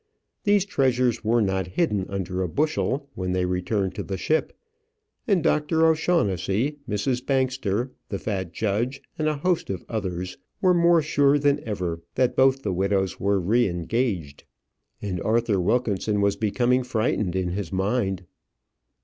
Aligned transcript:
These 0.45 0.65
treasures 0.65 1.23
were 1.23 1.43
not 1.43 1.67
hidden 1.77 2.07
under 2.09 2.41
a 2.41 2.47
bushel 2.47 3.07
when 3.13 3.33
they 3.33 3.45
returned 3.45 3.93
to 3.93 4.01
the 4.03 4.17
ship; 4.17 4.51
and 5.27 5.43
Dr. 5.43 5.85
O'Shaughnessey, 5.85 6.77
Mrs. 6.89 7.23
Bangster, 7.23 7.91
the 8.09 8.17
fat 8.17 8.51
judge, 8.51 9.03
and 9.19 9.27
a 9.27 9.37
host 9.37 9.69
of 9.69 9.85
others, 9.87 10.39
were 10.59 10.73
more 10.73 11.03
sure 11.03 11.37
than 11.37 11.59
ever 11.67 12.01
that 12.15 12.35
both 12.35 12.63
the 12.63 12.73
widows 12.73 13.19
were 13.19 13.39
re 13.39 13.67
engaged. 13.69 14.43
And 15.03 15.21
Arthur 15.21 15.61
Wilkinson 15.61 16.19
was 16.19 16.35
becoming 16.35 16.81
frightened 16.81 17.35
in 17.35 17.49
his 17.49 17.71
mind. 17.71 18.23